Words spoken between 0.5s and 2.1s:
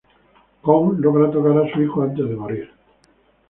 Kong logra tocar a su hijo